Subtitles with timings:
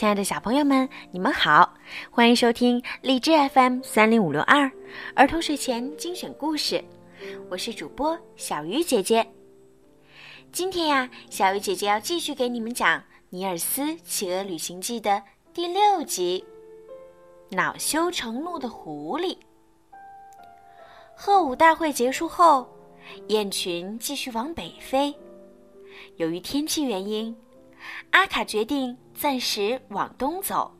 [0.00, 1.74] 亲爱的小朋友们，你们好，
[2.10, 4.72] 欢迎收听荔枝 FM 三零五六二
[5.14, 6.82] 儿童睡前精选故事，
[7.50, 9.30] 我是主播小鱼姐姐。
[10.50, 12.98] 今天呀，小鱼姐姐要继续给你们讲
[13.28, 16.42] 《尼尔斯企鹅旅行记》的第六集
[17.54, 19.34] 《恼羞成怒的狐狸》。
[21.14, 22.66] 贺舞大会结束后，
[23.28, 25.14] 雁群继续往北飞。
[26.16, 27.36] 由于天气原因，
[28.10, 30.74] 阿卡决定暂时往东走，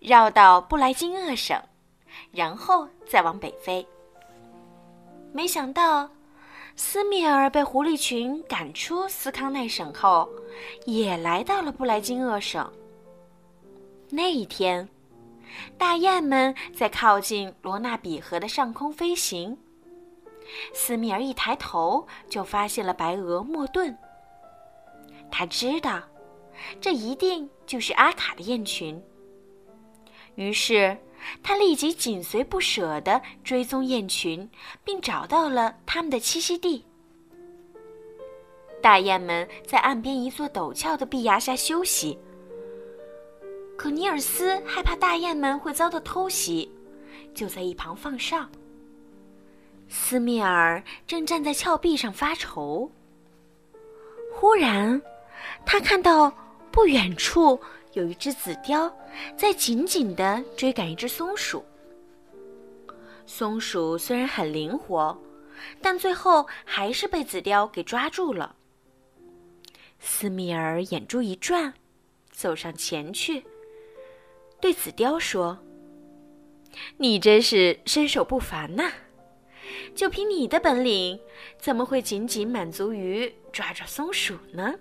[0.00, 1.60] 绕到布莱金厄省，
[2.32, 3.86] 然后再往北飞。
[5.32, 6.10] 没想到，
[6.74, 10.28] 斯密尔被狐狸群赶出斯康奈省后，
[10.86, 12.72] 也来到了布莱金厄省。
[14.10, 14.88] 那一天，
[15.76, 19.56] 大雁们在靠近罗纳比河的上空飞行。
[20.72, 23.96] 斯密尔一抬头，就发现了白鹅莫顿。
[25.30, 26.00] 他知道，
[26.80, 29.02] 这一定就是阿卡的雁群。
[30.34, 30.96] 于是，
[31.42, 34.48] 他立即紧随不舍地追踪雁群，
[34.84, 36.84] 并找到了它们的栖息地。
[38.80, 42.16] 大雁们在岸边一座陡峭的壁崖下休息。
[43.76, 46.70] 可尼尔斯害怕大雁们会遭到偷袭，
[47.34, 48.48] 就在一旁放哨。
[49.88, 52.90] 斯密尔正站在峭壁上发愁。
[54.32, 55.00] 忽然，
[55.66, 56.32] 他看到
[56.70, 57.60] 不远处
[57.94, 58.92] 有一只紫貂
[59.36, 61.64] 在紧紧地追赶一只松鼠。
[63.26, 65.16] 松鼠虽然很灵活，
[65.82, 68.54] 但最后还是被紫貂给抓住了。
[70.00, 71.74] 斯密尔眼珠一转，
[72.30, 73.44] 走上前去，
[74.60, 75.58] 对紫貂说
[76.96, 78.92] ：“你真是身手不凡呐！
[79.94, 81.20] 就凭你的本领，
[81.58, 84.74] 怎么会仅仅满足于抓抓松鼠呢？”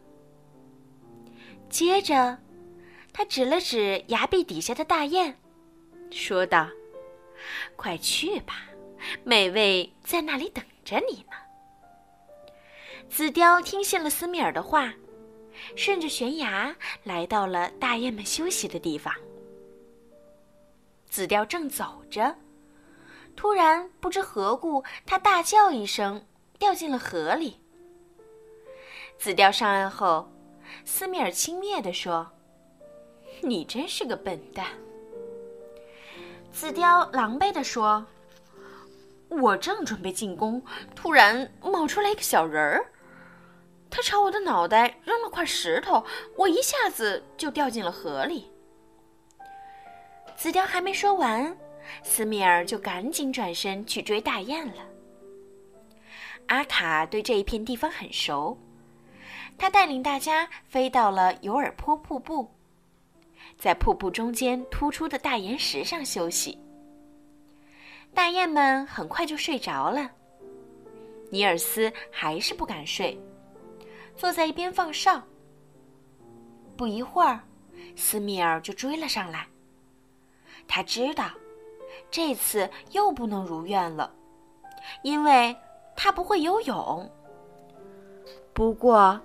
[1.69, 2.37] 接着，
[3.13, 5.35] 他指了指崖壁底下的大雁，
[6.09, 6.69] 说道
[7.75, 8.63] ：“快去吧，
[9.23, 11.35] 美味在那里等着你呢。”
[13.09, 14.93] 紫貂听信了斯密尔的话，
[15.75, 19.13] 顺着悬崖来到了大雁们休息的地方。
[21.09, 22.35] 紫貂正走着，
[23.35, 26.25] 突然不知何故，它大叫一声，
[26.57, 27.59] 掉进了河里。
[29.17, 30.31] 紫貂上岸后。
[30.85, 32.31] 斯米尔轻蔑地说
[33.41, 34.65] ：“你真是个笨蛋。”
[36.51, 38.05] 紫貂狼狈地说
[39.29, 40.63] ：“我正准备进攻，
[40.95, 42.91] 突然冒出来一个小人儿，
[43.89, 46.03] 他朝我的脑袋扔了块石头，
[46.35, 48.51] 我一下子就掉进了河里。”
[50.35, 51.57] 紫貂还没说完，
[52.03, 54.83] 斯米尔就赶紧转身去追大雁了。
[56.47, 58.57] 阿卡对这一片地方很熟。
[59.57, 62.49] 他带领大家飞到了尤尔坡瀑布，
[63.57, 66.57] 在瀑布中间突出的大岩石上休息。
[68.13, 70.09] 大雁们很快就睡着了，
[71.29, 73.19] 尼尔斯还是不敢睡，
[74.15, 75.21] 坐在一边放哨。
[76.75, 77.41] 不一会儿，
[77.95, 79.47] 斯密尔就追了上来。
[80.67, 81.31] 他知道，
[82.11, 84.13] 这次又不能如愿了，
[85.01, 85.55] 因为
[85.95, 87.09] 他不会游泳。
[88.53, 89.19] 不过，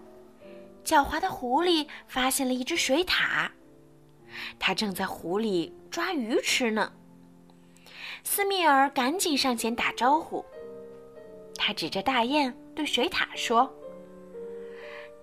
[0.84, 3.48] 狡猾的狐狸发现了一只水獭，
[4.58, 6.92] 它正在湖里抓鱼吃呢。
[8.24, 10.44] 斯密尔赶紧上前打招呼，
[11.56, 13.72] 他指着大雁对水獭说：“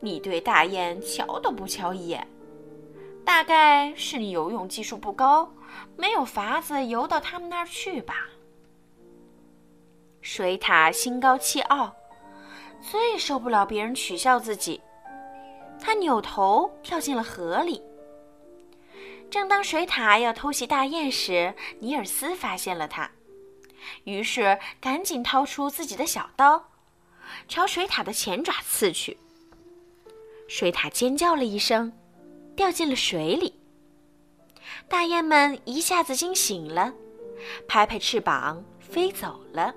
[0.02, 2.28] 你对大雁瞧都不瞧一眼，
[3.26, 5.50] 大概是你游泳技术不高，
[5.96, 8.28] 没有法子游到他们那儿去吧？”
[10.22, 11.96] 水獭心高气傲，
[12.82, 14.82] 最受不了别人取笑自己。
[15.90, 17.82] 他扭头跳进了河里。
[19.32, 23.10] 正当水獭要偷袭大雁时，尼尔斯发现了他，
[24.04, 26.64] 于是赶紧掏出自己的小刀，
[27.48, 29.18] 朝水獭的前爪刺去。
[30.48, 31.92] 水獭尖叫了一声，
[32.56, 33.56] 掉进了水里。
[34.88, 36.94] 大雁们一下子惊醒了，
[37.68, 39.74] 拍拍翅膀飞走了。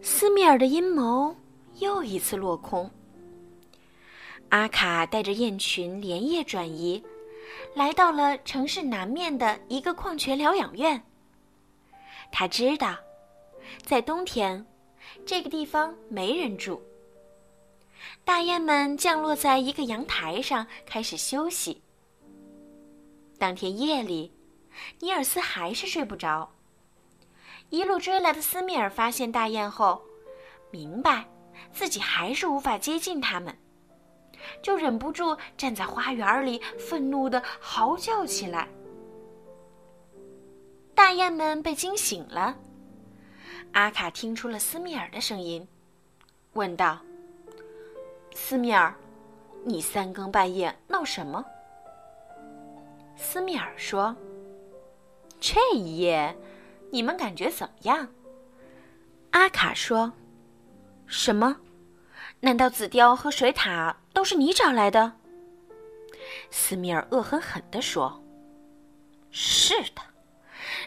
[0.00, 1.36] 斯米尔的阴谋
[1.80, 2.90] 又一次落空。
[4.52, 7.02] 阿卡带着雁群连夜转移，
[7.74, 11.02] 来到了城市南面的一个矿泉疗养院。
[12.30, 12.94] 他知道，
[13.82, 14.66] 在冬天，
[15.24, 16.82] 这个地方没人住。
[18.26, 21.80] 大雁们降落在一个阳台上，开始休息。
[23.38, 24.30] 当天夜里，
[25.00, 26.52] 尼尔斯还是睡不着。
[27.70, 30.02] 一路追来的斯密尔发现大雁后，
[30.70, 31.26] 明白
[31.72, 33.56] 自己还是无法接近它们。
[34.62, 38.68] 就忍不住站在花园里，愤怒的嚎叫起来。
[40.94, 42.56] 大雁们被惊醒了。
[43.72, 45.66] 阿卡听出了斯密尔的声音，
[46.52, 46.98] 问道
[48.34, 48.94] ：“斯密尔，
[49.64, 51.44] 你三更半夜闹什么？”
[53.16, 54.14] 斯密尔说
[55.40, 56.36] ：“这一夜，
[56.90, 58.08] 你们感觉怎么样？”
[59.32, 60.12] 阿卡说
[61.06, 61.56] ：“什么？
[62.42, 65.12] 难道紫貂和水獭都是你找来的？”
[66.50, 68.22] 斯密尔恶狠狠地说
[69.30, 70.02] ：“是的。”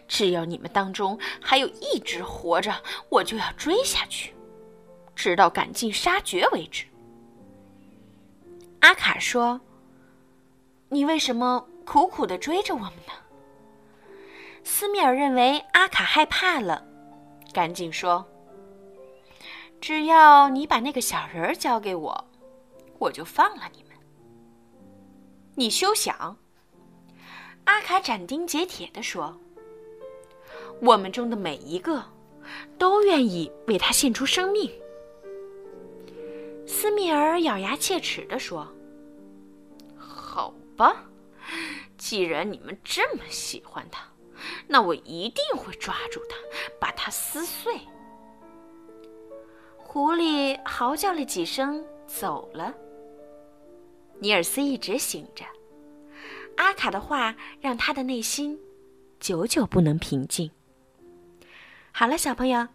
[0.08, 2.74] 只要你们当中还有一只活着，
[3.10, 4.34] 我就要追下去，
[5.16, 6.86] 直到赶尽杀绝为止。
[8.82, 9.60] 阿卡说
[10.90, 13.14] ：“你为什么苦苦的追着我们呢？”
[14.64, 16.86] 斯密尔认为阿卡害怕了，
[17.54, 18.26] 赶紧说
[19.80, 22.26] ：“只要你把那个小人儿交给我，
[22.98, 23.92] 我就放了你们。”
[25.56, 26.38] 你休想！
[27.66, 29.40] 阿卡斩钉截铁地说。
[30.82, 32.04] 我们中的每一个，
[32.78, 34.70] 都愿意为他献出生命。
[36.68, 38.68] 斯密尔咬牙切齿地说
[39.96, 41.06] ：“好吧，
[41.98, 44.06] 既然你们这么喜欢他，
[44.68, 46.36] 那我一定会抓住他，
[46.78, 47.80] 把他撕碎。”
[49.96, 52.74] 狐狸嚎叫了几声，走了。
[54.20, 55.46] 尼尔斯一直醒着，
[56.58, 58.60] 阿卡的话让他的内心
[59.22, 60.52] 久久不能平静。
[61.94, 62.68] 好了，小朋友，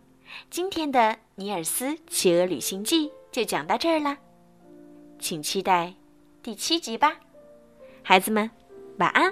[0.49, 0.99] 今天的
[1.35, 4.17] 《尼尔斯企鹅旅行记》就讲到这儿了，
[5.19, 5.93] 请期待
[6.43, 7.21] 第七集吧。
[8.03, 8.51] 孩子们，
[8.97, 9.31] 晚安。